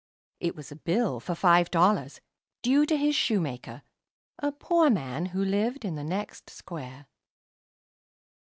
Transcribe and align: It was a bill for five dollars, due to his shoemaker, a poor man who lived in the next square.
It 0.39 0.55
was 0.55 0.71
a 0.71 0.75
bill 0.77 1.19
for 1.19 1.35
five 1.35 1.69
dollars, 1.69 2.21
due 2.63 2.87
to 2.87 2.97
his 2.97 3.15
shoemaker, 3.15 3.83
a 4.39 4.51
poor 4.51 4.89
man 4.89 5.27
who 5.27 5.45
lived 5.45 5.85
in 5.85 5.93
the 5.93 6.03
next 6.03 6.49
square. 6.49 7.05